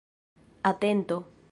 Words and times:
atento 0.65 1.19